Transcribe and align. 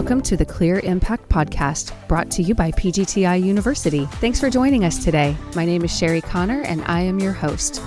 Welcome 0.00 0.22
to 0.22 0.36
the 0.38 0.46
Clear 0.46 0.78
Impact 0.78 1.28
Podcast, 1.28 1.92
brought 2.08 2.30
to 2.30 2.42
you 2.42 2.54
by 2.54 2.70
PGTI 2.70 3.44
University. 3.44 4.06
Thanks 4.12 4.40
for 4.40 4.48
joining 4.48 4.82
us 4.82 5.04
today. 5.04 5.36
My 5.54 5.66
name 5.66 5.84
is 5.84 5.94
Sherry 5.94 6.22
Connor, 6.22 6.62
and 6.62 6.82
I 6.86 7.02
am 7.02 7.18
your 7.18 7.34
host 7.34 7.82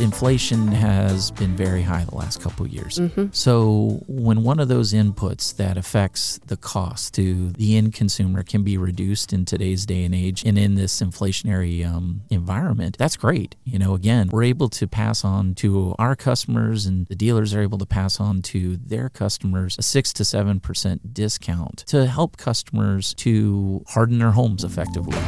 inflation 0.00 0.68
has 0.68 1.30
been 1.30 1.54
very 1.56 1.82
high 1.82 2.04
the 2.04 2.14
last 2.14 2.40
couple 2.40 2.66
of 2.66 2.72
years. 2.72 2.98
Mm-hmm. 2.98 3.26
So 3.32 4.02
when 4.06 4.42
one 4.42 4.58
of 4.58 4.68
those 4.68 4.92
inputs 4.92 5.56
that 5.56 5.76
affects 5.76 6.38
the 6.46 6.56
cost 6.56 7.14
to 7.14 7.50
the 7.52 7.76
end 7.76 7.94
consumer 7.94 8.42
can 8.42 8.62
be 8.62 8.76
reduced 8.76 9.32
in 9.32 9.44
today's 9.44 9.86
day 9.86 10.04
and 10.04 10.14
age 10.14 10.44
and 10.44 10.58
in 10.58 10.74
this 10.74 11.00
inflationary 11.00 11.86
um, 11.86 12.22
environment, 12.30 12.96
that's 12.98 13.16
great. 13.16 13.56
You 13.64 13.78
know, 13.78 13.94
again, 13.94 14.30
we're 14.32 14.44
able 14.44 14.68
to 14.70 14.86
pass 14.88 15.24
on 15.24 15.54
to 15.56 15.94
our 15.98 16.16
customers 16.16 16.86
and 16.86 17.06
the 17.06 17.14
dealers 17.14 17.54
are 17.54 17.62
able 17.62 17.78
to 17.78 17.86
pass 17.86 18.20
on 18.20 18.42
to 18.42 18.76
their 18.76 19.08
customers 19.08 19.76
a 19.78 19.82
six 19.82 20.12
to 20.14 20.24
seven 20.24 20.60
percent 20.60 21.14
discount 21.14 21.84
to 21.88 22.06
help 22.06 22.36
customers 22.36 23.14
to 23.14 23.84
harden 23.88 24.18
their 24.18 24.32
homes 24.32 24.64
effectively. 24.64 25.18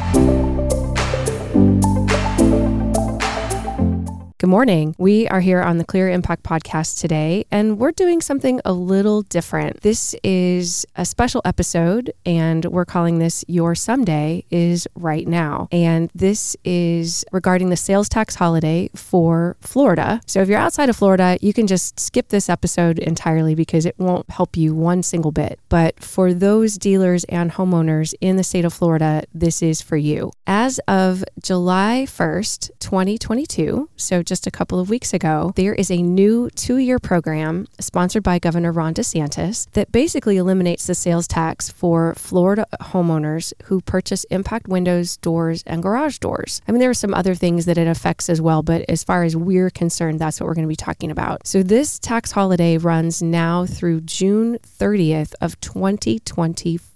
Morning. 4.53 4.93
We 4.99 5.27
are 5.29 5.39
here 5.39 5.63
on 5.63 5.79
the 5.79 5.83
Clear 5.83 6.11
Impact 6.11 6.43
podcast 6.43 7.01
today, 7.01 7.47
and 7.49 7.79
we're 7.79 7.91
doing 7.91 8.21
something 8.21 8.61
a 8.63 8.71
little 8.71 9.23
different. 9.23 9.81
This 9.81 10.13
is 10.23 10.85
a 10.95 11.05
special 11.05 11.41
episode, 11.43 12.13
and 12.23 12.63
we're 12.65 12.85
calling 12.85 13.17
this 13.17 13.43
Your 13.47 13.73
Someday 13.73 14.45
is 14.51 14.87
Right 14.93 15.27
Now. 15.27 15.69
And 15.71 16.11
this 16.13 16.55
is 16.63 17.25
regarding 17.31 17.71
the 17.71 17.75
sales 17.75 18.07
tax 18.07 18.35
holiday 18.35 18.91
for 18.95 19.57
Florida. 19.59 20.21
So 20.27 20.43
if 20.43 20.49
you're 20.49 20.59
outside 20.59 20.87
of 20.87 20.97
Florida, 20.97 21.39
you 21.41 21.51
can 21.51 21.65
just 21.65 21.99
skip 21.99 22.27
this 22.27 22.47
episode 22.47 22.99
entirely 22.99 23.55
because 23.55 23.87
it 23.87 23.97
won't 23.97 24.29
help 24.29 24.55
you 24.55 24.75
one 24.75 25.01
single 25.01 25.31
bit. 25.31 25.59
But 25.67 25.99
for 25.99 26.31
those 26.31 26.77
dealers 26.77 27.23
and 27.23 27.53
homeowners 27.53 28.13
in 28.21 28.35
the 28.35 28.43
state 28.43 28.65
of 28.65 28.73
Florida, 28.73 29.23
this 29.33 29.63
is 29.63 29.81
for 29.81 29.97
you. 29.97 30.31
As 30.45 30.79
of 30.87 31.23
July 31.41 32.05
1st, 32.07 32.69
2022, 32.79 33.89
so 33.95 34.21
just 34.21 34.42
just 34.43 34.53
a 34.53 34.57
couple 34.57 34.77
of 34.77 34.89
weeks 34.89 35.13
ago, 35.13 35.53
there 35.55 35.73
is 35.73 35.89
a 35.89 36.01
new 36.01 36.49
two 36.49 36.75
year 36.75 36.99
program 36.99 37.65
sponsored 37.79 38.23
by 38.23 38.39
Governor 38.39 38.73
Ron 38.73 38.93
DeSantis 38.93 39.71
that 39.71 39.89
basically 39.93 40.35
eliminates 40.35 40.85
the 40.85 40.95
sales 40.95 41.27
tax 41.29 41.69
for 41.69 42.13
Florida 42.15 42.65
homeowners 42.81 43.53
who 43.65 43.79
purchase 43.79 44.25
impact 44.25 44.67
windows, 44.67 45.15
doors, 45.15 45.63
and 45.65 45.81
garage 45.81 46.17
doors. 46.17 46.61
I 46.67 46.73
mean, 46.73 46.81
there 46.81 46.89
are 46.89 46.93
some 46.93 47.13
other 47.13 47.35
things 47.35 47.65
that 47.65 47.77
it 47.77 47.87
affects 47.87 48.29
as 48.29 48.41
well, 48.41 48.63
but 48.63 48.83
as 48.89 49.01
far 49.01 49.23
as 49.23 49.33
we're 49.37 49.69
concerned, 49.69 50.19
that's 50.19 50.41
what 50.41 50.47
we're 50.47 50.55
going 50.55 50.67
to 50.67 50.67
be 50.67 50.75
talking 50.75 51.09
about. 51.09 51.47
So 51.47 51.63
this 51.63 51.97
tax 51.97 52.33
holiday 52.33 52.77
runs 52.77 53.23
now 53.23 53.65
through 53.65 54.01
June 54.01 54.57
30th 54.59 55.35
of 55.39 55.57
2024. 55.61 56.92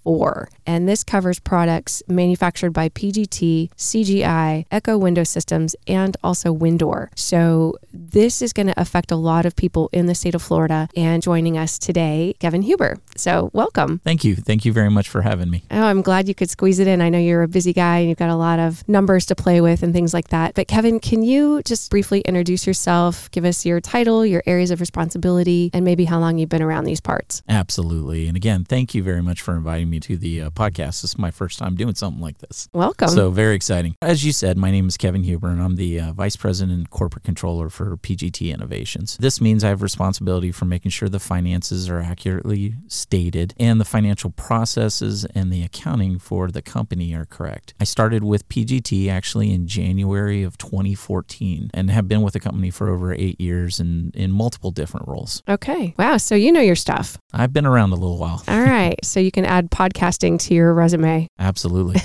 And 0.66 0.88
this 0.88 1.04
covers 1.04 1.38
products 1.38 2.02
manufactured 2.08 2.70
by 2.70 2.88
PGT, 2.88 3.70
CGI, 3.76 4.64
Eco 4.72 4.96
Window 4.96 5.24
Systems, 5.24 5.76
and 5.86 6.16
also 6.24 6.54
WinDoor. 6.54 7.08
So 7.14 7.74
this 7.92 8.40
is 8.40 8.52
going 8.52 8.68
to 8.68 8.80
affect 8.80 9.10
a 9.10 9.16
lot 9.16 9.44
of 9.44 9.54
people 9.54 9.90
in 9.92 10.06
the 10.06 10.14
state 10.14 10.34
of 10.34 10.42
Florida. 10.42 10.88
And 10.96 11.22
joining 11.22 11.58
us 11.58 11.78
today, 11.78 12.34
Kevin 12.38 12.62
Huber. 12.62 12.98
So 13.16 13.50
welcome. 13.52 14.00
Thank 14.04 14.24
you. 14.24 14.36
Thank 14.36 14.64
you 14.64 14.72
very 14.72 14.90
much 14.90 15.08
for 15.08 15.22
having 15.22 15.50
me. 15.50 15.64
Oh, 15.70 15.82
I'm 15.82 16.02
glad 16.02 16.28
you 16.28 16.34
could 16.34 16.50
squeeze 16.50 16.78
it 16.78 16.86
in. 16.86 17.02
I 17.02 17.08
know 17.08 17.18
you're 17.18 17.42
a 17.42 17.48
busy 17.48 17.72
guy 17.72 17.98
and 17.98 18.08
you've 18.08 18.18
got 18.18 18.30
a 18.30 18.36
lot 18.36 18.58
of 18.58 18.86
numbers 18.88 19.26
to 19.26 19.34
play 19.34 19.60
with 19.60 19.82
and 19.82 19.92
things 19.92 20.14
like 20.14 20.28
that. 20.28 20.54
But 20.54 20.68
Kevin, 20.68 21.00
can 21.00 21.22
you 21.22 21.62
just 21.64 21.90
briefly 21.90 22.20
introduce 22.22 22.66
yourself, 22.66 23.30
give 23.30 23.44
us 23.44 23.66
your 23.66 23.80
title, 23.80 24.24
your 24.24 24.42
areas 24.46 24.70
of 24.70 24.80
responsibility, 24.80 25.70
and 25.72 25.84
maybe 25.84 26.04
how 26.06 26.18
long 26.18 26.38
you've 26.38 26.48
been 26.48 26.62
around 26.62 26.84
these 26.84 27.00
parts? 27.00 27.42
Absolutely. 27.48 28.26
And 28.26 28.36
again, 28.36 28.64
thank 28.64 28.94
you 28.94 29.02
very 29.02 29.22
much 29.22 29.42
for 29.42 29.54
inviting 29.54 29.90
me 29.90 29.97
to 30.00 30.16
the 30.16 30.42
uh, 30.42 30.50
podcast. 30.50 31.02
This 31.02 31.04
is 31.04 31.18
my 31.18 31.30
first 31.30 31.58
time 31.58 31.74
doing 31.74 31.94
something 31.94 32.22
like 32.22 32.38
this. 32.38 32.68
Welcome. 32.72 33.08
So 33.08 33.30
very 33.30 33.54
exciting. 33.54 33.96
As 34.02 34.24
you 34.24 34.32
said, 34.32 34.56
my 34.56 34.70
name 34.70 34.88
is 34.88 34.96
Kevin 34.96 35.22
Huber 35.22 35.48
and 35.48 35.62
I'm 35.62 35.76
the 35.76 36.00
uh, 36.00 36.12
Vice 36.12 36.36
President 36.36 36.76
and 36.76 36.90
Corporate 36.90 37.24
controller 37.24 37.68
for 37.68 37.96
PGT 37.96 38.52
Innovations. 38.52 39.16
This 39.18 39.40
means 39.40 39.64
I 39.64 39.68
have 39.68 39.82
responsibility 39.82 40.52
for 40.52 40.64
making 40.64 40.90
sure 40.90 41.08
the 41.08 41.20
finances 41.20 41.88
are 41.88 42.00
accurately 42.00 42.74
stated 42.86 43.54
and 43.58 43.80
the 43.80 43.84
financial 43.84 44.30
processes 44.30 45.24
and 45.34 45.52
the 45.52 45.62
accounting 45.62 46.18
for 46.18 46.50
the 46.50 46.62
company 46.62 47.14
are 47.14 47.24
correct. 47.24 47.74
I 47.80 47.84
started 47.84 48.24
with 48.24 48.48
PGT 48.48 49.08
actually 49.08 49.52
in 49.52 49.66
January 49.66 50.42
of 50.42 50.58
2014 50.58 51.70
and 51.74 51.90
have 51.90 52.08
been 52.08 52.22
with 52.22 52.34
the 52.34 52.40
company 52.40 52.70
for 52.70 52.88
over 52.88 53.12
eight 53.12 53.40
years 53.40 53.80
and 53.80 54.14
in 54.14 54.30
multiple 54.30 54.70
different 54.70 55.08
roles. 55.08 55.42
Okay. 55.48 55.94
Wow. 55.98 56.16
So 56.16 56.34
you 56.34 56.52
know 56.52 56.60
your 56.60 56.76
stuff. 56.76 57.18
I've 57.32 57.52
been 57.52 57.66
around 57.66 57.92
a 57.92 57.96
little 57.96 58.18
while. 58.18 58.42
All 58.48 58.60
right. 58.60 58.98
So 59.04 59.20
you 59.20 59.30
can 59.30 59.44
add 59.44 59.70
podcasting 59.88 60.38
to 60.40 60.54
your 60.54 60.74
resume. 60.74 61.28
Absolutely. 61.38 62.00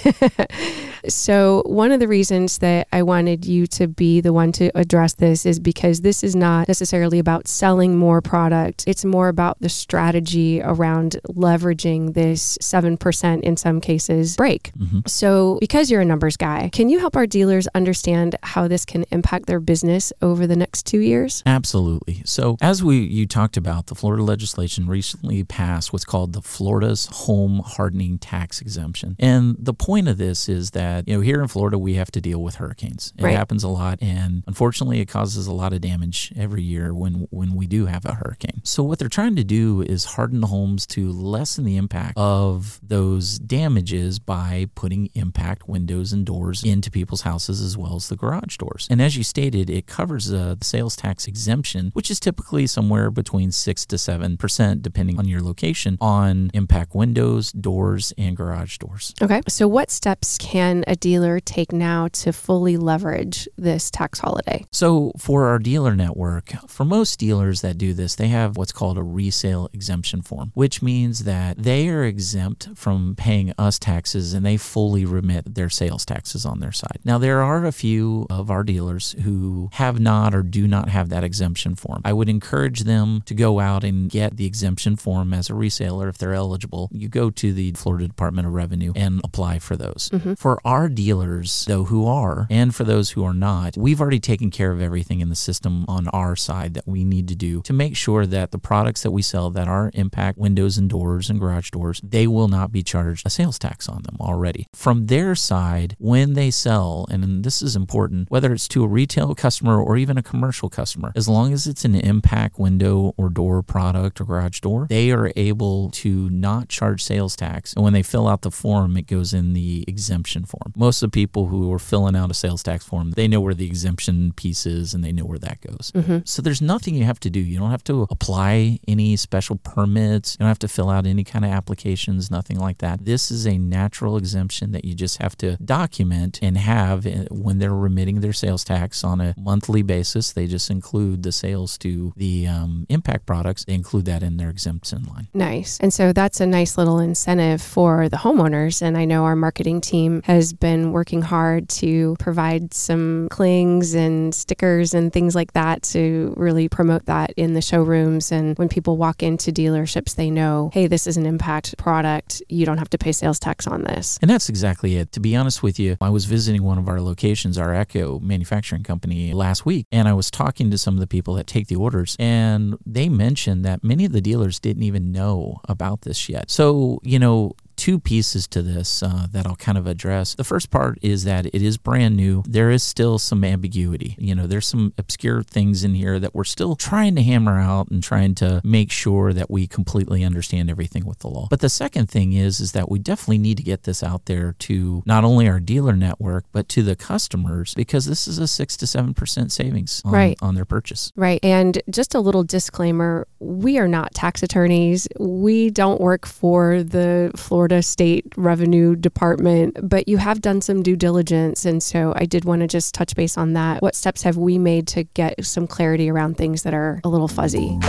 so, 1.07 1.63
one 1.65 1.91
of 1.91 1.99
the 1.99 2.07
reasons 2.07 2.59
that 2.59 2.87
I 2.91 3.03
wanted 3.03 3.45
you 3.45 3.67
to 3.67 3.87
be 3.87 4.21
the 4.21 4.33
one 4.33 4.51
to 4.53 4.71
address 4.77 5.15
this 5.15 5.45
is 5.45 5.59
because 5.59 6.01
this 6.01 6.23
is 6.23 6.35
not 6.35 6.67
necessarily 6.67 7.19
about 7.19 7.47
selling 7.47 7.97
more 7.97 8.21
product. 8.21 8.83
It's 8.87 9.05
more 9.05 9.27
about 9.27 9.59
the 9.59 9.69
strategy 9.69 10.61
around 10.61 11.17
leveraging 11.27 12.13
this 12.13 12.57
7% 12.59 13.41
in 13.41 13.57
some 13.57 13.81
cases 13.81 14.35
break. 14.35 14.71
Mm-hmm. 14.77 14.99
So, 15.07 15.57
because 15.59 15.91
you're 15.91 16.01
a 16.01 16.05
numbers 16.05 16.37
guy, 16.37 16.69
can 16.71 16.89
you 16.89 16.99
help 16.99 17.15
our 17.15 17.27
dealers 17.27 17.67
understand 17.75 18.35
how 18.43 18.67
this 18.67 18.85
can 18.85 19.05
impact 19.11 19.45
their 19.45 19.59
business 19.59 20.13
over 20.21 20.47
the 20.47 20.55
next 20.55 20.85
two 20.85 20.99
years? 20.99 21.43
Absolutely. 21.45 22.21
So, 22.25 22.57
as 22.61 22.83
we 22.83 22.99
you 22.99 23.27
talked 23.27 23.57
about, 23.57 23.87
the 23.87 23.95
Florida 23.95 24.23
legislation 24.23 24.87
recently 24.87 25.43
passed 25.43 25.91
what's 25.91 26.05
called 26.05 26.33
the 26.33 26.41
Florida's 26.41 27.07
Home 27.11 27.59
Hardening 27.73 28.17
Tax 28.17 28.61
Exemption. 28.61 29.15
And 29.19 29.55
the 29.59 29.73
point 29.73 30.07
of 30.07 30.17
this 30.17 30.49
is 30.49 30.71
that 30.71 31.07
you 31.07 31.15
know, 31.15 31.21
here 31.21 31.41
in 31.41 31.47
Florida, 31.47 31.77
we 31.77 31.95
have 31.95 32.11
to 32.11 32.21
deal 32.21 32.41
with 32.41 32.55
hurricanes. 32.55 33.13
It 33.17 33.23
right. 33.23 33.35
happens 33.35 33.63
a 33.63 33.67
lot. 33.67 33.99
And 34.01 34.43
unfortunately, 34.47 34.99
it 34.99 35.07
causes 35.07 35.47
a 35.47 35.53
lot 35.53 35.73
of 35.73 35.81
damage 35.81 36.33
every 36.35 36.63
year 36.63 36.93
when, 36.93 37.27
when 37.31 37.55
we 37.55 37.67
do 37.67 37.85
have 37.85 38.05
a 38.05 38.13
hurricane. 38.15 38.61
So, 38.63 38.83
what 38.83 38.99
they're 38.99 39.09
trying 39.09 39.35
to 39.35 39.43
do 39.43 39.81
is 39.81 40.05
harden 40.05 40.41
the 40.41 40.47
homes 40.47 40.85
to 40.87 41.11
lessen 41.11 41.65
the 41.65 41.77
impact 41.77 42.17
of 42.17 42.79
those 42.81 43.39
damages 43.39 44.19
by 44.19 44.67
putting 44.75 45.09
impact 45.13 45.67
windows 45.67 46.13
and 46.13 46.25
doors 46.25 46.63
into 46.63 46.91
people's 46.91 47.21
houses 47.21 47.61
as 47.61 47.77
well 47.77 47.95
as 47.95 48.09
the 48.09 48.15
garage 48.15 48.57
doors. 48.57 48.87
And 48.89 49.01
as 49.01 49.15
you 49.15 49.23
stated, 49.23 49.69
it 49.69 49.87
covers 49.87 50.31
uh, 50.31 50.55
a 50.59 50.63
sales 50.63 50.95
tax 50.95 51.27
exemption, 51.27 51.91
which 51.93 52.11
is 52.11 52.19
typically 52.19 52.67
somewhere 52.67 53.09
between 53.11 53.51
6 53.51 53.85
to 53.87 53.95
7%, 53.95 54.81
depending 54.81 55.19
on 55.19 55.27
your 55.27 55.41
location, 55.41 55.97
on 56.01 56.51
impact 56.53 56.95
windows, 56.95 57.51
doors, 57.59 58.13
and 58.17 58.35
garage 58.35 58.77
doors. 58.77 59.13
Okay. 59.21 59.41
So, 59.47 59.67
what 59.67 59.91
steps 59.91 60.37
can 60.37 60.83
a 60.87 60.95
dealer 60.95 61.39
take 61.39 61.71
now 61.71 62.07
to 62.09 62.33
fully 62.33 62.77
leverage 62.77 63.47
this 63.57 63.91
tax 63.91 64.19
holiday? 64.19 64.65
So, 64.71 65.11
for 65.17 65.47
our 65.47 65.59
dealer 65.59 65.95
network, 65.95 66.53
for 66.67 66.85
most 66.85 67.19
dealers 67.19 67.61
that 67.61 67.77
do 67.77 67.93
this, 67.93 68.15
they 68.15 68.27
have 68.27 68.57
what's 68.57 68.71
called 68.71 68.97
a 68.97 69.03
resale 69.03 69.69
exemption 69.73 70.21
form, 70.21 70.51
which 70.53 70.81
means 70.81 71.23
that 71.23 71.57
they 71.57 71.89
are 71.89 72.03
exempt 72.03 72.69
from 72.75 73.15
paying 73.15 73.53
us 73.57 73.79
taxes 73.79 74.33
and 74.33 74.45
they 74.45 74.57
fully 74.57 75.05
remit 75.05 75.55
their 75.55 75.69
sales 75.69 76.05
taxes 76.05 76.45
on 76.45 76.59
their 76.59 76.71
side. 76.71 76.99
Now, 77.03 77.17
there 77.17 77.41
are 77.41 77.65
a 77.65 77.71
few 77.71 78.27
of 78.29 78.49
our 78.49 78.63
dealers 78.63 79.15
who 79.23 79.69
have 79.73 79.99
not 79.99 80.33
or 80.33 80.43
do 80.43 80.67
not 80.67 80.89
have 80.89 81.09
that 81.09 81.23
exemption 81.23 81.75
form. 81.75 82.01
I 82.05 82.13
would 82.13 82.29
encourage 82.29 82.81
them 82.81 83.21
to 83.25 83.33
go 83.33 83.59
out 83.59 83.83
and 83.83 84.09
get 84.09 84.37
the 84.37 84.45
exemption 84.45 84.95
form 84.95 85.33
as 85.33 85.49
a 85.49 85.53
reseller 85.53 86.09
if 86.09 86.17
they're 86.17 86.33
eligible. 86.33 86.89
You 86.91 87.09
go 87.09 87.29
to 87.29 87.42
the 87.51 87.71
Florida 87.73 88.07
Department 88.07 88.47
of 88.47 88.53
Revenue 88.53 88.93
and 88.95 89.19
apply 89.23 89.59
for 89.59 89.75
those. 89.75 90.09
Mm-hmm. 90.13 90.35
For 90.35 90.59
our 90.65 90.87
dealers, 90.87 91.65
though, 91.67 91.85
who 91.85 92.07
are, 92.07 92.47
and 92.49 92.73
for 92.73 92.83
those 92.83 93.11
who 93.11 93.23
are 93.25 93.33
not, 93.33 93.75
we've 93.77 93.99
already 93.99 94.19
taken 94.19 94.51
care 94.51 94.71
of 94.71 94.81
everything 94.81 95.19
in 95.19 95.29
the 95.29 95.35
system 95.35 95.85
on 95.87 96.07
our 96.09 96.35
side 96.35 96.73
that 96.75 96.87
we 96.87 97.03
need 97.03 97.27
to 97.27 97.35
do 97.35 97.61
to 97.63 97.73
make 97.73 97.95
sure 97.97 98.25
that 98.25 98.51
the 98.51 98.57
products 98.59 99.03
that 99.03 99.11
we 99.11 99.21
sell 99.21 99.49
that 99.49 99.67
are 99.67 99.91
impact 99.93 100.37
windows 100.37 100.77
and 100.77 100.89
doors 100.89 101.29
and 101.29 101.39
garage 101.39 101.71
doors, 101.71 101.99
they 102.03 102.27
will 102.27 102.47
not 102.47 102.71
be 102.71 102.83
charged 102.83 103.25
a 103.25 103.29
sales 103.29 103.59
tax 103.59 103.89
on 103.89 104.03
them 104.03 104.17
already. 104.19 104.67
From 104.73 105.07
their 105.07 105.35
side, 105.35 105.95
when 105.99 106.33
they 106.33 106.51
sell, 106.51 107.05
and 107.09 107.43
this 107.43 107.61
is 107.61 107.75
important, 107.75 108.29
whether 108.29 108.53
it's 108.53 108.67
to 108.69 108.83
a 108.83 108.87
retail 108.87 109.33
customer 109.35 109.81
or 109.81 109.97
even 109.97 110.17
a 110.17 110.23
commercial 110.23 110.69
customer, 110.69 111.11
as 111.15 111.27
long 111.27 111.53
as 111.53 111.67
it's 111.67 111.85
an 111.85 111.95
impact 111.95 112.59
window 112.59 113.13
or 113.17 113.29
door 113.29 113.61
product 113.63 114.21
or 114.21 114.25
garage 114.25 114.59
door, 114.59 114.87
they 114.89 115.11
are 115.11 115.31
able 115.35 115.89
to 115.89 116.29
not 116.29 116.69
charge 116.69 117.03
sales 117.03 117.32
sales 117.33 117.53
tax. 117.53 117.73
And 117.73 117.83
when 117.83 117.93
they 117.93 118.03
fill 118.03 118.27
out 118.27 118.41
the 118.41 118.51
form, 118.51 118.97
it 118.97 119.07
goes 119.07 119.33
in 119.33 119.53
the 119.53 119.83
exemption 119.87 120.45
form. 120.45 120.73
Most 120.75 121.01
of 121.01 121.11
the 121.11 121.15
people 121.15 121.47
who 121.47 121.71
are 121.73 121.79
filling 121.79 122.15
out 122.15 122.31
a 122.31 122.33
sales 122.33 122.63
tax 122.63 122.85
form, 122.85 123.11
they 123.11 123.27
know 123.27 123.41
where 123.41 123.53
the 123.53 123.65
exemption 123.65 124.33
piece 124.33 124.65
is 124.65 124.93
and 124.93 125.03
they 125.03 125.11
know 125.11 125.25
where 125.25 125.39
that 125.39 125.61
goes. 125.61 125.91
Mm-hmm. 125.93 126.19
So 126.25 126.41
there's 126.41 126.61
nothing 126.61 126.95
you 126.95 127.03
have 127.03 127.19
to 127.21 127.29
do. 127.29 127.39
You 127.39 127.59
don't 127.59 127.71
have 127.71 127.83
to 127.85 128.07
apply 128.09 128.79
any 128.87 129.15
special 129.15 129.57
permits. 129.57 130.35
You 130.35 130.43
don't 130.43 130.47
have 130.47 130.59
to 130.59 130.67
fill 130.67 130.89
out 130.89 131.05
any 131.05 131.23
kind 131.23 131.45
of 131.45 131.51
applications, 131.51 132.31
nothing 132.31 132.59
like 132.59 132.79
that. 132.79 133.05
This 133.05 133.31
is 133.31 133.45
a 133.45 133.57
natural 133.57 134.17
exemption 134.17 134.71
that 134.71 134.85
you 134.85 134.95
just 134.95 135.21
have 135.21 135.35
to 135.37 135.57
document 135.57 136.39
and 136.41 136.57
have 136.57 137.05
eh, 137.05 137.25
when 137.29 137.59
they're 137.59 137.73
remitting 137.73 138.21
their 138.21 138.33
sales 138.33 138.63
tax 138.63 139.03
on 139.03 139.21
a 139.21 139.33
monthly 139.37 139.81
basis. 139.81 140.31
They 140.31 140.47
just 140.47 140.69
include 140.69 141.23
the 141.23 141.31
sales 141.31 141.77
to 141.79 142.13
the 142.15 142.47
um, 142.47 142.85
impact 142.89 143.25
products. 143.25 143.65
They 143.65 143.73
include 143.73 144.05
that 144.05 144.23
in 144.23 144.37
their 144.37 144.49
exemption 144.49 145.03
line. 145.03 145.27
Nice. 145.33 145.79
And 145.79 145.93
so 145.93 146.13
that's 146.13 146.39
a 146.39 146.45
nice 146.45 146.77
little 146.77 146.99
incentive 147.23 147.61
for 147.61 148.09
the 148.09 148.17
homeowners. 148.17 148.81
And 148.81 148.97
I 148.97 149.05
know 149.05 149.23
our 149.23 149.35
marketing 149.35 149.79
team 149.79 150.21
has 150.25 150.51
been 150.51 150.91
working 150.91 151.21
hard 151.21 151.69
to 151.69 152.17
provide 152.19 152.73
some 152.73 153.29
clings 153.31 153.93
and 153.93 154.35
stickers 154.35 154.93
and 154.93 155.13
things 155.13 155.33
like 155.33 155.53
that 155.53 155.83
to 155.83 156.33
really 156.35 156.67
promote 156.67 157.05
that 157.05 157.31
in 157.37 157.53
the 157.53 157.61
showrooms. 157.61 158.29
And 158.33 158.57
when 158.57 158.67
people 158.67 158.97
walk 158.97 159.23
into 159.23 159.53
dealerships, 159.53 160.15
they 160.15 160.29
know, 160.29 160.69
hey, 160.73 160.87
this 160.87 161.07
is 161.07 161.15
an 161.15 161.25
impact 161.25 161.77
product. 161.77 162.43
You 162.49 162.65
don't 162.65 162.77
have 162.77 162.89
to 162.89 162.97
pay 162.97 163.13
sales 163.13 163.39
tax 163.39 163.67
on 163.67 163.83
this. 163.83 164.19
And 164.21 164.29
that's 164.29 164.49
exactly 164.49 164.97
it. 164.97 165.13
To 165.13 165.21
be 165.21 165.33
honest 165.33 165.63
with 165.63 165.79
you, 165.79 165.95
I 166.01 166.09
was 166.09 166.25
visiting 166.25 166.63
one 166.63 166.77
of 166.77 166.89
our 166.89 166.99
locations, 166.99 167.57
our 167.57 167.73
Eco 167.73 168.19
manufacturing 168.19 168.83
company, 168.83 169.31
last 169.31 169.65
week, 169.65 169.87
and 169.93 170.09
I 170.09 170.13
was 170.13 170.29
talking 170.29 170.69
to 170.71 170.77
some 170.77 170.95
of 170.95 170.99
the 170.99 171.07
people 171.07 171.35
that 171.35 171.47
take 171.47 171.67
the 171.67 171.77
orders, 171.77 172.17
and 172.19 172.77
they 172.85 173.07
mentioned 173.07 173.63
that 173.63 173.81
many 173.81 174.03
of 174.03 174.11
the 174.11 174.19
dealers 174.19 174.59
didn't 174.59 174.83
even 174.83 175.13
know 175.13 175.61
about 175.69 176.01
this 176.01 176.27
yet. 176.27 176.51
So, 176.51 176.99
you 177.13 177.19
know, 177.19 177.55
two 177.83 177.99
pieces 177.99 178.47
to 178.47 178.61
this 178.61 179.03
uh, 179.03 179.27
that 179.33 179.45
I'll 179.45 179.57
kind 179.57 179.77
of 179.77 179.87
address. 179.87 180.35
The 180.35 180.45
first 180.45 180.71
part 180.71 180.97
is 181.01 181.25
that 181.25 181.47
it 181.47 181.61
is 181.61 181.75
brand 181.75 182.15
new. 182.15 182.41
There 182.47 182.71
is 182.71 182.81
still 182.81 183.19
some 183.19 183.43
ambiguity. 183.43 184.15
You 184.17 184.33
know, 184.33 184.47
there's 184.47 184.67
some 184.67 184.93
obscure 184.97 185.43
things 185.43 185.83
in 185.83 185.93
here 185.93 186.17
that 186.17 186.33
we're 186.33 186.45
still 186.45 186.77
trying 186.77 187.13
to 187.15 187.21
hammer 187.21 187.59
out 187.59 187.91
and 187.91 188.01
trying 188.01 188.35
to 188.35 188.61
make 188.63 188.89
sure 188.89 189.33
that 189.33 189.51
we 189.51 189.67
completely 189.67 190.23
understand 190.23 190.69
everything 190.69 191.05
with 191.05 191.19
the 191.19 191.27
law. 191.27 191.47
But 191.49 191.59
the 191.59 191.67
second 191.67 192.09
thing 192.09 192.31
is 192.31 192.61
is 192.61 192.71
that 192.71 192.89
we 192.89 192.99
definitely 192.99 193.39
need 193.39 193.57
to 193.57 193.63
get 193.63 193.83
this 193.83 194.01
out 194.01 194.27
there 194.27 194.55
to 194.59 195.03
not 195.05 195.25
only 195.25 195.49
our 195.49 195.59
dealer 195.59 195.97
network 195.97 196.45
but 196.53 196.69
to 196.69 196.83
the 196.83 196.95
customers 196.95 197.73
because 197.73 198.05
this 198.05 198.29
is 198.29 198.37
a 198.39 198.47
6 198.47 198.77
to 198.77 198.85
7% 198.85 199.51
savings 199.51 200.01
on, 200.05 200.13
right. 200.13 200.37
on 200.41 200.55
their 200.55 200.63
purchase. 200.63 201.11
Right. 201.17 201.41
And 201.43 201.81
just 201.89 202.15
a 202.15 202.21
little 202.21 202.45
disclaimer, 202.45 203.27
we 203.39 203.77
are 203.77 203.89
not 203.89 204.13
tax 204.13 204.41
attorneys. 204.41 205.09
We 205.19 205.69
don't 205.69 205.99
work 205.99 206.25
for 206.25 206.81
the 206.81 207.29
Florida 207.35 207.72
Florida 207.73 207.81
State 207.81 208.25
Revenue 208.37 208.95
Department, 208.95 209.79
but 209.81 210.07
you 210.07 210.17
have 210.17 210.41
done 210.41 210.61
some 210.61 210.83
due 210.83 210.95
diligence. 210.95 211.65
And 211.65 211.81
so 211.81 212.13
I 212.15 212.25
did 212.25 212.45
want 212.45 212.61
to 212.61 212.67
just 212.67 212.93
touch 212.93 213.15
base 213.15 213.35
on 213.35 213.53
that. 213.53 213.81
What 213.81 213.95
steps 213.95 214.21
have 214.21 214.37
we 214.37 214.59
made 214.59 214.85
to 214.89 215.05
get 215.15 215.43
some 215.43 215.65
clarity 215.65 216.07
around 216.07 216.37
things 216.37 216.61
that 216.63 216.75
are 216.75 217.01
a 217.03 217.09
little 217.09 217.27
fuzzy? 217.27 217.79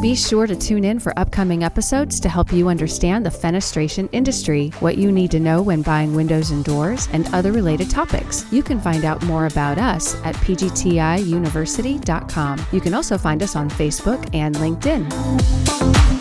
Be 0.00 0.14
sure 0.14 0.46
to 0.46 0.54
tune 0.54 0.84
in 0.84 1.00
for 1.00 1.12
upcoming 1.18 1.64
episodes 1.64 2.20
to 2.20 2.28
help 2.28 2.52
you 2.52 2.68
understand 2.68 3.26
the 3.26 3.30
fenestration 3.30 4.08
industry, 4.12 4.68
what 4.78 4.96
you 4.96 5.10
need 5.10 5.32
to 5.32 5.40
know 5.40 5.60
when 5.60 5.82
buying 5.82 6.14
windows 6.14 6.52
and 6.52 6.64
doors, 6.64 7.08
and 7.12 7.26
other 7.34 7.50
related 7.50 7.90
topics. 7.90 8.46
You 8.52 8.62
can 8.62 8.80
find 8.80 9.04
out 9.04 9.20
more 9.24 9.46
about 9.46 9.78
us 9.78 10.14
at 10.24 10.36
pgtiuniversity.com. 10.36 12.66
You 12.70 12.80
can 12.80 12.94
also 12.94 13.18
find 13.18 13.42
us 13.42 13.56
on 13.56 13.68
Facebook 13.68 14.32
and 14.32 14.54
LinkedIn. 14.54 16.19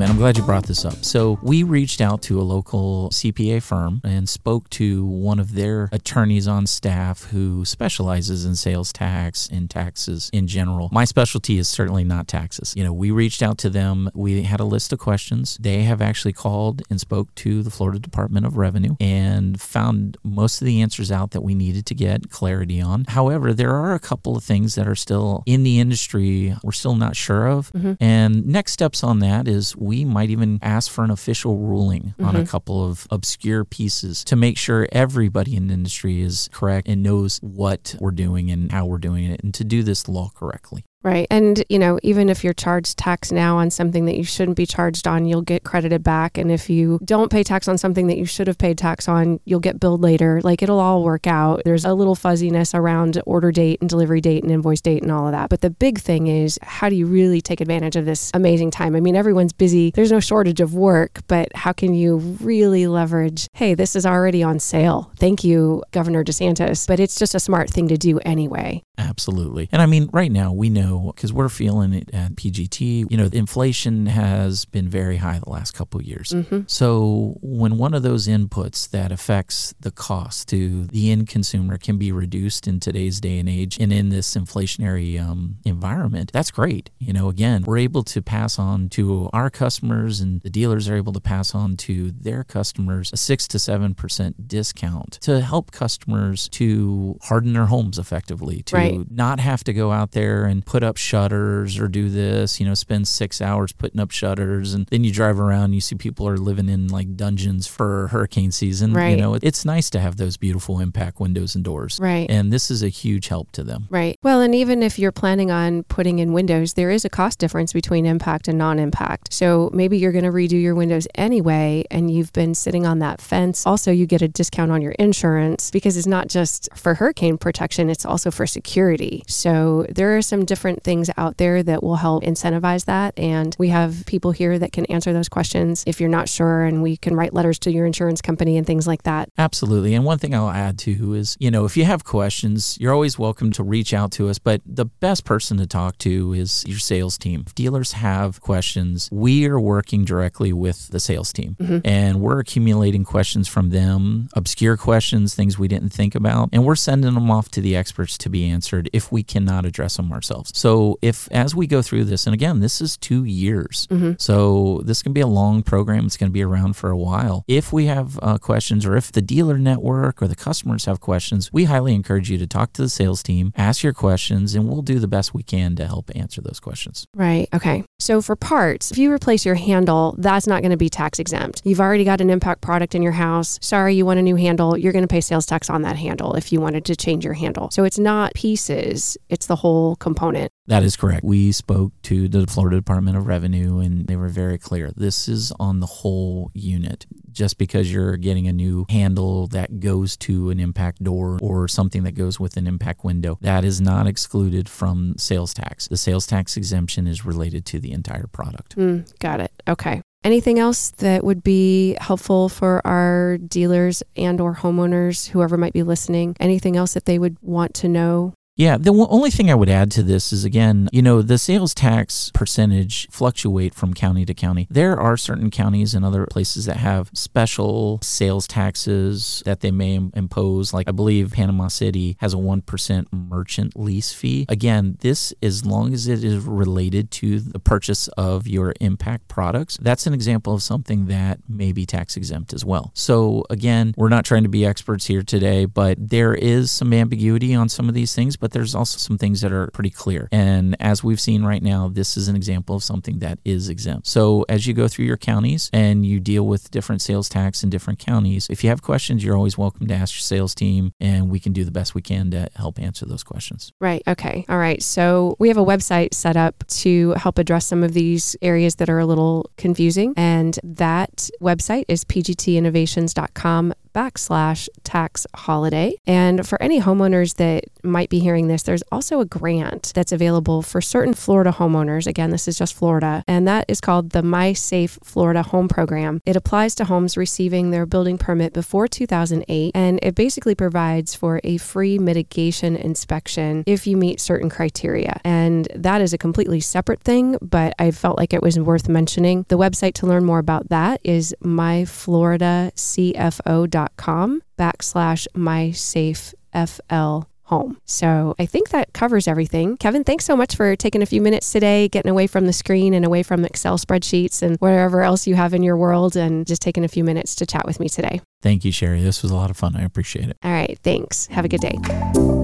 And 0.00 0.06
I'm 0.06 0.16
glad 0.16 0.36
you 0.36 0.44
brought 0.44 0.66
this 0.66 0.84
up. 0.84 1.04
So, 1.04 1.40
we 1.42 1.64
reached 1.64 2.00
out 2.00 2.22
to 2.22 2.40
a 2.40 2.42
local 2.42 3.10
CPA 3.10 3.60
firm 3.60 4.00
and 4.04 4.28
spoke 4.28 4.70
to 4.70 5.04
one 5.04 5.40
of 5.40 5.56
their 5.56 5.88
attorneys 5.90 6.46
on 6.46 6.68
staff 6.68 7.24
who 7.24 7.64
specializes 7.64 8.44
in 8.44 8.54
sales 8.54 8.92
tax 8.92 9.48
and 9.50 9.68
taxes 9.68 10.30
in 10.32 10.46
general. 10.46 10.88
My 10.92 11.04
specialty 11.04 11.58
is 11.58 11.66
certainly 11.66 12.04
not 12.04 12.28
taxes. 12.28 12.74
You 12.76 12.84
know, 12.84 12.92
we 12.92 13.10
reached 13.10 13.42
out 13.42 13.58
to 13.58 13.70
them. 13.70 14.08
We 14.14 14.44
had 14.44 14.60
a 14.60 14.64
list 14.64 14.92
of 14.92 15.00
questions. 15.00 15.58
They 15.60 15.82
have 15.82 16.00
actually 16.00 16.32
called 16.32 16.82
and 16.88 17.00
spoke 17.00 17.34
to 17.36 17.64
the 17.64 17.70
Florida 17.70 17.98
Department 17.98 18.46
of 18.46 18.56
Revenue 18.56 18.94
and 19.00 19.60
found 19.60 20.16
most 20.22 20.60
of 20.60 20.66
the 20.66 20.80
answers 20.80 21.10
out 21.10 21.32
that 21.32 21.40
we 21.40 21.56
needed 21.56 21.86
to 21.86 21.94
get 21.96 22.30
clarity 22.30 22.80
on. 22.80 23.04
However, 23.08 23.52
there 23.52 23.74
are 23.74 23.94
a 23.94 24.00
couple 24.00 24.36
of 24.36 24.44
things 24.44 24.76
that 24.76 24.86
are 24.86 24.94
still 24.94 25.42
in 25.44 25.64
the 25.64 25.80
industry 25.80 26.54
we're 26.62 26.70
still 26.70 26.94
not 26.94 27.16
sure 27.16 27.48
of. 27.48 27.72
Mm-hmm. 27.72 27.94
And 27.98 28.46
next 28.46 28.72
steps 28.72 29.02
on 29.02 29.18
that 29.18 29.48
is 29.48 29.76
we 29.88 30.04
might 30.04 30.28
even 30.28 30.58
ask 30.60 30.90
for 30.90 31.02
an 31.02 31.10
official 31.10 31.56
ruling 31.56 32.02
mm-hmm. 32.02 32.24
on 32.26 32.36
a 32.36 32.40
mm-hmm. 32.40 32.48
couple 32.48 32.84
of 32.84 33.06
obscure 33.10 33.64
pieces 33.64 34.22
to 34.24 34.36
make 34.36 34.58
sure 34.58 34.86
everybody 34.92 35.56
in 35.56 35.68
the 35.68 35.74
industry 35.74 36.20
is 36.20 36.50
correct 36.52 36.86
and 36.86 37.02
knows 37.02 37.38
what 37.38 37.96
we're 37.98 38.10
doing 38.10 38.50
and 38.50 38.70
how 38.70 38.84
we're 38.84 38.98
doing 38.98 39.24
it 39.24 39.42
and 39.42 39.54
to 39.54 39.64
do 39.64 39.82
this 39.82 40.06
law 40.06 40.30
correctly. 40.34 40.84
Right. 41.04 41.28
And, 41.30 41.62
you 41.68 41.78
know, 41.78 42.00
even 42.02 42.28
if 42.28 42.42
you're 42.42 42.52
charged 42.52 42.98
tax 42.98 43.30
now 43.30 43.56
on 43.58 43.70
something 43.70 44.06
that 44.06 44.16
you 44.16 44.24
shouldn't 44.24 44.56
be 44.56 44.66
charged 44.66 45.06
on, 45.06 45.26
you'll 45.26 45.42
get 45.42 45.62
credited 45.62 46.02
back. 46.02 46.36
And 46.36 46.50
if 46.50 46.68
you 46.68 46.98
don't 47.04 47.30
pay 47.30 47.44
tax 47.44 47.68
on 47.68 47.78
something 47.78 48.08
that 48.08 48.18
you 48.18 48.24
should 48.24 48.48
have 48.48 48.58
paid 48.58 48.78
tax 48.78 49.08
on, 49.08 49.38
you'll 49.44 49.60
get 49.60 49.78
billed 49.78 50.00
later. 50.00 50.40
Like 50.42 50.60
it'll 50.60 50.80
all 50.80 51.04
work 51.04 51.28
out. 51.28 51.62
There's 51.64 51.84
a 51.84 51.94
little 51.94 52.16
fuzziness 52.16 52.74
around 52.74 53.22
order 53.26 53.52
date 53.52 53.80
and 53.80 53.88
delivery 53.88 54.20
date 54.20 54.42
and 54.42 54.50
invoice 54.50 54.80
date 54.80 55.02
and 55.02 55.12
all 55.12 55.26
of 55.26 55.32
that. 55.32 55.50
But 55.50 55.60
the 55.60 55.70
big 55.70 56.00
thing 56.00 56.26
is 56.26 56.58
how 56.62 56.88
do 56.88 56.96
you 56.96 57.06
really 57.06 57.40
take 57.40 57.60
advantage 57.60 57.94
of 57.94 58.04
this 58.04 58.32
amazing 58.34 58.72
time? 58.72 58.96
I 58.96 59.00
mean, 59.00 59.14
everyone's 59.14 59.52
busy. 59.52 59.92
There's 59.92 60.10
no 60.10 60.20
shortage 60.20 60.60
of 60.60 60.74
work, 60.74 61.20
but 61.28 61.54
how 61.54 61.72
can 61.72 61.94
you 61.94 62.16
really 62.40 62.88
leverage, 62.88 63.46
hey, 63.52 63.74
this 63.74 63.94
is 63.94 64.04
already 64.04 64.42
on 64.42 64.58
sale. 64.58 65.12
Thank 65.16 65.44
you, 65.44 65.84
Governor 65.92 66.24
DeSantis. 66.24 66.88
But 66.88 66.98
it's 66.98 67.18
just 67.18 67.36
a 67.36 67.40
smart 67.40 67.70
thing 67.70 67.86
to 67.86 67.96
do 67.96 68.18
anyway. 68.20 68.82
Absolutely. 68.98 69.68
And 69.70 69.80
I 69.80 69.86
mean, 69.86 70.10
right 70.12 70.32
now 70.32 70.52
we 70.52 70.70
know 70.70 70.87
because 71.14 71.32
we're 71.32 71.48
feeling 71.48 71.92
it 71.92 72.10
at 72.12 72.32
PGT, 72.36 73.10
you 73.10 73.16
know, 73.16 73.28
inflation 73.32 74.06
has 74.06 74.64
been 74.64 74.88
very 74.88 75.16
high 75.16 75.38
the 75.38 75.50
last 75.50 75.72
couple 75.72 76.00
of 76.00 76.06
years. 76.06 76.30
Mm-hmm. 76.30 76.62
So 76.66 77.36
when 77.40 77.78
one 77.78 77.94
of 77.94 78.02
those 78.02 78.28
inputs 78.28 78.90
that 78.90 79.12
affects 79.12 79.74
the 79.80 79.90
cost 79.90 80.48
to 80.48 80.86
the 80.86 81.10
end 81.10 81.28
consumer 81.28 81.78
can 81.78 81.98
be 81.98 82.12
reduced 82.12 82.66
in 82.66 82.80
today's 82.80 83.20
day 83.20 83.38
and 83.38 83.48
age 83.48 83.78
and 83.78 83.92
in 83.92 84.08
this 84.08 84.34
inflationary 84.34 85.20
um, 85.20 85.58
environment, 85.64 86.30
that's 86.32 86.50
great. 86.50 86.90
You 86.98 87.12
know, 87.12 87.28
again, 87.28 87.64
we're 87.66 87.78
able 87.78 88.04
to 88.04 88.22
pass 88.22 88.58
on 88.58 88.88
to 88.90 89.30
our 89.32 89.50
customers 89.50 90.20
and 90.20 90.40
the 90.42 90.50
dealers 90.50 90.88
are 90.88 90.96
able 90.96 91.12
to 91.12 91.20
pass 91.20 91.54
on 91.54 91.76
to 91.76 92.10
their 92.12 92.44
customers 92.44 93.10
a 93.12 93.16
six 93.16 93.46
to 93.48 93.58
seven 93.58 93.94
percent 93.94 94.48
discount 94.48 95.18
to 95.22 95.40
help 95.40 95.70
customers 95.70 96.48
to 96.50 97.18
harden 97.22 97.52
their 97.52 97.66
homes 97.66 97.98
effectively, 97.98 98.62
to 98.62 98.76
right. 98.76 99.10
not 99.10 99.40
have 99.40 99.64
to 99.64 99.72
go 99.72 99.92
out 99.92 100.12
there 100.12 100.44
and 100.44 100.64
put 100.64 100.77
up 100.82 100.96
shutters 100.96 101.78
or 101.78 101.88
do 101.88 102.08
this, 102.08 102.60
you 102.60 102.66
know, 102.66 102.74
spend 102.74 103.06
six 103.08 103.40
hours 103.40 103.72
putting 103.72 104.00
up 104.00 104.10
shutters. 104.10 104.74
And 104.74 104.86
then 104.86 105.04
you 105.04 105.12
drive 105.12 105.38
around 105.40 105.64
and 105.64 105.74
you 105.74 105.80
see 105.80 105.96
people 105.96 106.28
are 106.28 106.36
living 106.36 106.68
in 106.68 106.88
like 106.88 107.16
dungeons 107.16 107.66
for 107.66 108.08
hurricane 108.08 108.52
season. 108.52 108.92
Right. 108.92 109.10
You 109.10 109.16
know, 109.16 109.34
it's 109.34 109.64
nice 109.64 109.90
to 109.90 110.00
have 110.00 110.16
those 110.16 110.36
beautiful 110.36 110.80
impact 110.80 111.20
windows 111.20 111.54
and 111.54 111.64
doors. 111.64 111.98
Right. 112.00 112.28
And 112.30 112.52
this 112.52 112.70
is 112.70 112.82
a 112.82 112.88
huge 112.88 113.28
help 113.28 113.52
to 113.52 113.62
them. 113.62 113.86
Right. 113.90 114.16
Well, 114.22 114.40
and 114.40 114.54
even 114.54 114.82
if 114.82 114.98
you're 114.98 115.12
planning 115.12 115.50
on 115.50 115.82
putting 115.84 116.18
in 116.18 116.32
windows, 116.32 116.74
there 116.74 116.90
is 116.90 117.04
a 117.04 117.10
cost 117.10 117.38
difference 117.38 117.72
between 117.72 118.06
impact 118.06 118.48
and 118.48 118.58
non 118.58 118.78
impact. 118.78 119.32
So 119.32 119.70
maybe 119.72 119.98
you're 119.98 120.12
going 120.12 120.24
to 120.24 120.30
redo 120.30 120.60
your 120.60 120.74
windows 120.74 121.06
anyway, 121.14 121.84
and 121.90 122.10
you've 122.10 122.32
been 122.32 122.54
sitting 122.54 122.86
on 122.86 122.98
that 123.00 123.20
fence. 123.20 123.66
Also, 123.66 123.90
you 123.90 124.06
get 124.06 124.22
a 124.22 124.28
discount 124.28 124.70
on 124.70 124.82
your 124.82 124.92
insurance 124.92 125.70
because 125.70 125.96
it's 125.96 126.06
not 126.06 126.28
just 126.28 126.68
for 126.74 126.94
hurricane 126.94 127.38
protection, 127.38 127.90
it's 127.90 128.04
also 128.04 128.30
for 128.30 128.46
security 128.46 128.68
security. 128.68 129.22
So 129.26 129.86
there 129.88 130.16
are 130.16 130.22
some 130.22 130.44
different 130.44 130.67
things 130.76 131.10
out 131.16 131.36
there 131.38 131.62
that 131.62 131.82
will 131.82 131.96
help 131.96 132.22
incentivize 132.24 132.84
that. 132.86 133.18
And 133.18 133.54
we 133.58 133.68
have 133.68 134.04
people 134.06 134.32
here 134.32 134.58
that 134.58 134.72
can 134.72 134.84
answer 134.86 135.12
those 135.12 135.28
questions 135.28 135.84
if 135.86 136.00
you're 136.00 136.08
not 136.08 136.28
sure, 136.28 136.64
and 136.64 136.82
we 136.82 136.96
can 136.96 137.14
write 137.14 137.34
letters 137.34 137.58
to 137.60 137.72
your 137.72 137.86
insurance 137.86 138.20
company 138.20 138.56
and 138.56 138.66
things 138.66 138.86
like 138.86 139.02
that. 139.04 139.30
Absolutely. 139.38 139.94
And 139.94 140.04
one 140.04 140.18
thing 140.18 140.34
I'll 140.34 140.50
add 140.50 140.78
too 140.78 141.14
is, 141.14 141.36
you 141.40 141.50
know, 141.50 141.64
if 141.64 141.76
you 141.76 141.84
have 141.84 142.04
questions, 142.04 142.76
you're 142.80 142.92
always 142.92 143.18
welcome 143.18 143.52
to 143.52 143.62
reach 143.62 143.94
out 143.94 144.12
to 144.12 144.28
us. 144.28 144.38
But 144.38 144.60
the 144.66 144.86
best 144.86 145.24
person 145.24 145.56
to 145.58 145.66
talk 145.66 145.98
to 145.98 146.32
is 146.32 146.64
your 146.66 146.78
sales 146.78 147.18
team. 147.18 147.44
If 147.46 147.54
dealers 147.54 147.92
have 147.92 148.40
questions, 148.40 149.08
we 149.12 149.46
are 149.46 149.60
working 149.60 150.04
directly 150.04 150.52
with 150.52 150.88
the 150.88 151.00
sales 151.00 151.32
team 151.32 151.56
mm-hmm. 151.60 151.78
and 151.84 152.20
we're 152.20 152.40
accumulating 152.40 153.04
questions 153.04 153.48
from 153.48 153.70
them, 153.70 154.28
obscure 154.34 154.76
questions, 154.76 155.34
things 155.34 155.58
we 155.58 155.68
didn't 155.68 155.90
think 155.90 156.14
about, 156.14 156.48
and 156.52 156.64
we're 156.64 156.76
sending 156.76 157.14
them 157.14 157.30
off 157.30 157.50
to 157.50 157.60
the 157.60 157.76
experts 157.76 158.18
to 158.18 158.28
be 158.28 158.48
answered 158.48 158.88
if 158.92 159.12
we 159.12 159.22
cannot 159.22 159.64
address 159.64 159.96
them 159.96 160.12
ourselves. 160.12 160.52
So 160.58 160.98
if 161.02 161.28
as 161.30 161.54
we 161.54 161.66
go 161.66 161.82
through 161.82 162.04
this, 162.04 162.26
and 162.26 162.34
again, 162.34 162.58
this 162.60 162.80
is 162.80 162.96
two 162.96 163.22
years, 163.24 163.86
Mm-hmm. 163.90 164.12
so 164.18 164.80
this 164.84 165.02
can 165.04 165.12
be 165.12 165.20
a 165.20 165.26
long 165.26 165.62
program. 165.62 166.06
It's 166.06 166.16
going 166.16 166.30
to 166.30 166.38
be 166.40 166.42
around 166.42 166.74
for 166.74 166.90
a 166.90 166.96
while. 166.96 167.44
If 167.46 167.72
we 167.72 167.86
have 167.86 168.18
uh, 168.22 168.38
questions, 168.38 168.84
or 168.84 168.96
if 168.96 169.12
the 169.12 169.22
dealer 169.22 169.56
network 169.58 170.20
or 170.20 170.26
the 170.26 170.34
customers 170.48 170.84
have 170.86 170.98
questions, 171.00 171.52
we 171.52 171.64
highly 171.64 171.94
encourage 171.94 172.28
you 172.30 172.38
to 172.38 172.46
talk 172.46 172.72
to 172.74 172.82
the 172.82 172.88
sales 172.88 173.22
team, 173.22 173.52
ask 173.56 173.82
your 173.82 173.92
questions, 173.92 174.54
and 174.54 174.68
we'll 174.68 174.82
do 174.82 174.98
the 174.98 175.06
best 175.08 175.32
we 175.32 175.42
can 175.42 175.76
to 175.76 175.86
help 175.86 176.10
answer 176.14 176.40
those 176.40 176.58
questions. 176.60 177.06
Right. 177.14 177.48
Okay. 177.54 177.84
So 178.00 178.20
for 178.20 178.34
parts, 178.36 178.90
if 178.90 178.98
you 178.98 179.12
replace 179.12 179.46
your 179.46 179.54
handle, 179.54 180.14
that's 180.18 180.46
not 180.46 180.62
going 180.62 180.72
to 180.72 180.76
be 180.76 180.88
tax 180.90 181.18
exempt. 181.20 181.62
You've 181.64 181.80
already 181.80 182.04
got 182.04 182.20
an 182.20 182.30
impact 182.30 182.60
product 182.60 182.94
in 182.94 183.02
your 183.02 183.12
house. 183.12 183.58
Sorry, 183.62 183.94
you 183.94 184.04
want 184.04 184.18
a 184.18 184.22
new 184.22 184.36
handle. 184.36 184.76
You're 184.76 184.92
going 184.92 185.06
to 185.08 185.08
pay 185.08 185.20
sales 185.20 185.46
tax 185.46 185.70
on 185.70 185.82
that 185.82 185.96
handle 185.96 186.34
if 186.34 186.52
you 186.52 186.60
wanted 186.60 186.84
to 186.86 186.96
change 186.96 187.24
your 187.24 187.34
handle. 187.34 187.70
So 187.70 187.84
it's 187.84 187.98
not 187.98 188.34
pieces, 188.34 189.16
it's 189.28 189.46
the 189.46 189.56
whole 189.56 189.96
component. 189.96 190.47
That 190.66 190.82
is 190.82 190.96
correct. 190.96 191.24
We 191.24 191.52
spoke 191.52 191.92
to 192.02 192.28
the 192.28 192.46
Florida 192.46 192.76
Department 192.76 193.16
of 193.16 193.26
Revenue 193.26 193.78
and 193.78 194.06
they 194.06 194.16
were 194.16 194.28
very 194.28 194.58
clear. 194.58 194.92
This 194.94 195.28
is 195.28 195.52
on 195.58 195.80
the 195.80 195.86
whole 195.86 196.50
unit. 196.54 197.06
Just 197.30 197.56
because 197.56 197.92
you're 197.92 198.16
getting 198.16 198.48
a 198.48 198.52
new 198.52 198.84
handle 198.90 199.46
that 199.48 199.80
goes 199.80 200.16
to 200.18 200.50
an 200.50 200.60
impact 200.60 201.02
door 201.02 201.38
or 201.40 201.68
something 201.68 202.02
that 202.02 202.12
goes 202.12 202.38
with 202.38 202.56
an 202.56 202.66
impact 202.66 203.04
window, 203.04 203.38
that 203.40 203.64
is 203.64 203.80
not 203.80 204.06
excluded 204.06 204.68
from 204.68 205.14
sales 205.16 205.54
tax. 205.54 205.88
The 205.88 205.96
sales 205.96 206.26
tax 206.26 206.56
exemption 206.56 207.06
is 207.06 207.24
related 207.24 207.64
to 207.66 207.78
the 207.78 207.92
entire 207.92 208.26
product. 208.26 208.76
Mm, 208.76 209.10
got 209.20 209.40
it. 209.40 209.52
Okay. 209.68 210.02
Anything 210.24 210.58
else 210.58 210.90
that 210.98 211.22
would 211.22 211.44
be 211.44 211.96
helpful 212.00 212.48
for 212.48 212.84
our 212.84 213.38
dealers 213.38 214.02
and 214.16 214.40
or 214.40 214.56
homeowners, 214.56 215.28
whoever 215.28 215.56
might 215.56 215.72
be 215.72 215.84
listening? 215.84 216.36
Anything 216.40 216.76
else 216.76 216.94
that 216.94 217.04
they 217.04 217.18
would 217.18 217.36
want 217.40 217.72
to 217.74 217.88
know? 217.88 218.34
Yeah, 218.58 218.76
the 218.76 218.90
only 218.90 219.30
thing 219.30 219.52
I 219.52 219.54
would 219.54 219.68
add 219.68 219.92
to 219.92 220.02
this 220.02 220.32
is 220.32 220.44
again, 220.44 220.88
you 220.92 221.00
know, 221.00 221.22
the 221.22 221.38
sales 221.38 221.72
tax 221.72 222.32
percentage 222.34 223.06
fluctuate 223.08 223.72
from 223.72 223.94
county 223.94 224.24
to 224.24 224.34
county. 224.34 224.66
There 224.68 224.98
are 224.98 225.16
certain 225.16 225.48
counties 225.48 225.94
and 225.94 226.04
other 226.04 226.26
places 226.26 226.64
that 226.64 226.78
have 226.78 227.08
special 227.14 228.00
sales 228.02 228.48
taxes 228.48 229.44
that 229.46 229.60
they 229.60 229.70
may 229.70 229.94
impose. 230.12 230.74
Like 230.74 230.88
I 230.88 230.90
believe 230.90 231.30
Panama 231.30 231.68
City 231.68 232.16
has 232.18 232.34
a 232.34 232.36
1% 232.36 233.06
merchant 233.12 233.78
lease 233.78 234.12
fee. 234.12 234.44
Again, 234.48 234.98
this 235.02 235.32
as 235.40 235.64
long 235.64 235.94
as 235.94 236.08
it 236.08 236.24
is 236.24 236.44
related 236.44 237.12
to 237.12 237.38
the 237.38 237.60
purchase 237.60 238.08
of 238.18 238.48
your 238.48 238.74
impact 238.80 239.28
products, 239.28 239.78
that's 239.80 240.08
an 240.08 240.14
example 240.14 240.52
of 240.52 240.64
something 240.64 241.06
that 241.06 241.38
may 241.48 241.70
be 241.70 241.86
tax 241.86 242.16
exempt 242.16 242.52
as 242.52 242.64
well. 242.64 242.90
So 242.94 243.44
again, 243.50 243.94
we're 243.96 244.08
not 244.08 244.24
trying 244.24 244.42
to 244.42 244.48
be 244.48 244.66
experts 244.66 245.06
here 245.06 245.22
today, 245.22 245.64
but 245.64 245.96
there 246.10 246.34
is 246.34 246.72
some 246.72 246.92
ambiguity 246.92 247.54
on 247.54 247.68
some 247.68 247.88
of 247.88 247.94
these 247.94 248.16
things, 248.16 248.36
but 248.36 248.47
there's 248.52 248.74
also 248.74 248.98
some 248.98 249.18
things 249.18 249.40
that 249.40 249.52
are 249.52 249.68
pretty 249.68 249.90
clear. 249.90 250.28
And 250.32 250.76
as 250.80 251.04
we've 251.04 251.20
seen 251.20 251.42
right 251.42 251.62
now, 251.62 251.88
this 251.88 252.16
is 252.16 252.28
an 252.28 252.36
example 252.36 252.76
of 252.76 252.82
something 252.82 253.18
that 253.20 253.38
is 253.44 253.68
exempt. 253.68 254.06
So 254.06 254.44
as 254.48 254.66
you 254.66 254.74
go 254.74 254.88
through 254.88 255.06
your 255.06 255.16
counties 255.16 255.70
and 255.72 256.04
you 256.04 256.20
deal 256.20 256.46
with 256.46 256.70
different 256.70 257.02
sales 257.02 257.28
tax 257.28 257.62
in 257.62 257.70
different 257.70 257.98
counties, 257.98 258.46
if 258.50 258.62
you 258.62 258.70
have 258.70 258.82
questions, 258.82 259.24
you're 259.24 259.36
always 259.36 259.58
welcome 259.58 259.86
to 259.86 259.94
ask 259.94 260.14
your 260.14 260.22
sales 260.22 260.54
team 260.54 260.92
and 261.00 261.30
we 261.30 261.40
can 261.40 261.52
do 261.52 261.64
the 261.64 261.70
best 261.70 261.94
we 261.94 262.02
can 262.02 262.30
to 262.30 262.48
help 262.56 262.78
answer 262.78 263.06
those 263.06 263.22
questions. 263.22 263.72
Right. 263.80 264.02
Okay. 264.06 264.44
All 264.48 264.58
right. 264.58 264.82
So 264.82 265.36
we 265.38 265.48
have 265.48 265.56
a 265.56 265.64
website 265.64 266.14
set 266.14 266.36
up 266.36 266.64
to 266.68 267.12
help 267.12 267.38
address 267.38 267.66
some 267.66 267.82
of 267.82 267.92
these 267.92 268.36
areas 268.42 268.76
that 268.76 268.88
are 268.88 268.98
a 268.98 269.06
little 269.06 269.50
confusing. 269.56 270.14
And 270.16 270.58
that 270.62 271.30
website 271.40 271.84
is 271.88 272.04
pgtinnovations.com 272.04 273.74
backslash 273.98 274.68
tax 274.84 275.26
holiday. 275.34 275.92
And 276.06 276.46
for 276.46 276.62
any 276.62 276.80
homeowners 276.80 277.34
that 277.36 277.64
might 277.82 278.10
be 278.10 278.20
hearing 278.20 278.46
this, 278.46 278.62
there's 278.62 278.84
also 278.92 279.18
a 279.18 279.24
grant 279.24 279.90
that's 279.92 280.12
available 280.12 280.62
for 280.62 280.80
certain 280.80 281.14
Florida 281.14 281.50
homeowners. 281.50 282.06
Again, 282.06 282.30
this 282.30 282.46
is 282.46 282.56
just 282.56 282.74
Florida, 282.74 283.24
and 283.26 283.48
that 283.48 283.64
is 283.66 283.80
called 283.80 284.10
the 284.10 284.22
My 284.22 284.52
Safe 284.52 285.00
Florida 285.02 285.42
Home 285.42 285.66
Program. 285.66 286.20
It 286.24 286.36
applies 286.36 286.76
to 286.76 286.84
homes 286.84 287.16
receiving 287.16 287.70
their 287.70 287.86
building 287.86 288.18
permit 288.18 288.52
before 288.52 288.86
2008, 288.86 289.72
and 289.74 289.98
it 290.00 290.14
basically 290.14 290.54
provides 290.54 291.16
for 291.16 291.40
a 291.42 291.56
free 291.56 291.98
mitigation 291.98 292.76
inspection 292.76 293.64
if 293.66 293.84
you 293.84 293.96
meet 293.96 294.20
certain 294.20 294.48
criteria. 294.48 295.20
And 295.24 295.66
that 295.74 296.00
is 296.00 296.12
a 296.12 296.18
completely 296.18 296.60
separate 296.60 297.00
thing, 297.00 297.36
but 297.42 297.74
I 297.80 297.90
felt 297.90 298.16
like 298.16 298.32
it 298.32 298.42
was 298.42 298.60
worth 298.60 298.88
mentioning. 298.88 299.44
The 299.48 299.58
website 299.58 299.94
to 299.94 300.06
learn 300.06 300.24
more 300.24 300.38
about 300.38 300.68
that 300.68 301.00
is 301.02 301.34
myfloridacfo.com 301.42 303.87
backslash 303.96 305.26
mysafefl 305.36 307.26
home. 307.48 307.78
So 307.86 308.34
I 308.38 308.44
think 308.46 308.70
that 308.70 308.92
covers 308.92 309.26
everything. 309.26 309.78
Kevin, 309.78 310.04
thanks 310.04 310.26
so 310.26 310.36
much 310.36 310.54
for 310.54 310.76
taking 310.76 311.02
a 311.02 311.06
few 311.06 311.22
minutes 311.22 311.50
today, 311.50 311.88
getting 311.88 312.10
away 312.10 312.26
from 312.26 312.46
the 312.46 312.52
screen 312.52 312.92
and 312.92 313.04
away 313.04 313.22
from 313.22 313.44
Excel 313.44 313.78
spreadsheets 313.78 314.42
and 314.42 314.56
whatever 314.58 315.02
else 315.02 315.26
you 315.26 315.34
have 315.34 315.54
in 315.54 315.62
your 315.62 315.76
world, 315.76 316.14
and 316.14 316.46
just 316.46 316.60
taking 316.60 316.84
a 316.84 316.88
few 316.88 317.04
minutes 317.04 317.34
to 317.36 317.46
chat 317.46 317.64
with 317.64 317.80
me 317.80 317.88
today. 317.88 318.20
Thank 318.42 318.64
you, 318.64 318.72
Sherry. 318.72 319.02
This 319.02 319.22
was 319.22 319.30
a 319.30 319.36
lot 319.36 319.50
of 319.50 319.56
fun. 319.56 319.76
I 319.76 319.82
appreciate 319.82 320.28
it. 320.28 320.36
All 320.42 320.52
right, 320.52 320.78
thanks. 320.82 321.26
Have 321.28 321.46
a 321.46 321.48
good 321.48 321.62
day. 321.62 322.37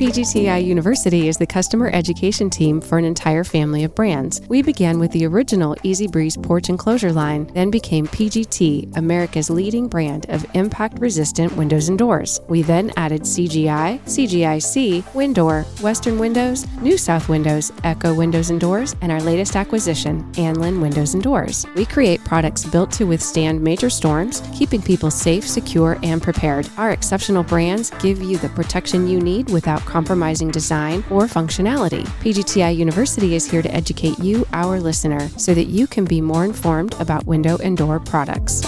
PGTI 0.00 0.64
University 0.64 1.28
is 1.28 1.36
the 1.36 1.46
customer 1.46 1.90
education 1.92 2.48
team 2.48 2.80
for 2.80 2.96
an 2.96 3.04
entire 3.04 3.44
family 3.44 3.84
of 3.84 3.94
brands. 3.94 4.40
We 4.48 4.62
began 4.62 4.98
with 4.98 5.12
the 5.12 5.26
original 5.26 5.76
Eze-Breeze 5.84 6.38
porch 6.38 6.70
enclosure 6.70 7.12
line, 7.12 7.44
then 7.52 7.70
became 7.70 8.06
PGT, 8.06 8.96
America's 8.96 9.50
leading 9.50 9.88
brand 9.88 10.24
of 10.30 10.46
impact 10.54 10.98
resistant 11.00 11.54
windows 11.54 11.90
and 11.90 11.98
doors. 11.98 12.40
We 12.48 12.62
then 12.62 12.90
added 12.96 13.24
CGI, 13.24 14.00
CGIC, 14.04 15.02
WinDoor, 15.12 15.82
Western 15.82 16.18
Windows, 16.18 16.66
New 16.78 16.96
South 16.96 17.28
Windows, 17.28 17.70
Eco 17.84 18.14
Windows 18.14 18.48
and 18.48 18.58
Doors, 18.58 18.96
and 19.02 19.12
our 19.12 19.20
latest 19.20 19.54
acquisition, 19.54 20.22
Anlin 20.32 20.80
Windows 20.80 21.12
and 21.12 21.22
Doors. 21.22 21.66
We 21.76 21.84
create 21.84 22.24
products 22.24 22.64
built 22.64 22.90
to 22.92 23.04
withstand 23.04 23.62
major 23.62 23.90
storms, 23.90 24.42
keeping 24.54 24.80
people 24.80 25.10
safe, 25.10 25.46
secure, 25.46 25.98
and 26.02 26.22
prepared. 26.22 26.70
Our 26.78 26.92
exceptional 26.92 27.42
brands 27.42 27.90
give 28.00 28.22
you 28.22 28.38
the 28.38 28.48
protection 28.48 29.06
you 29.06 29.20
need 29.20 29.50
without 29.50 29.84
compromising 29.90 30.50
design 30.50 31.04
or 31.10 31.24
functionality. 31.24 32.04
PGTI 32.22 32.76
University 32.76 33.34
is 33.34 33.50
here 33.50 33.62
to 33.62 33.74
educate 33.74 34.18
you, 34.18 34.46
our 34.52 34.80
listener, 34.80 35.28
so 35.36 35.52
that 35.52 35.66
you 35.66 35.86
can 35.86 36.04
be 36.04 36.20
more 36.20 36.44
informed 36.44 36.94
about 37.00 37.26
window 37.26 37.58
and 37.58 37.76
door 37.76 37.98
products. 37.98 38.62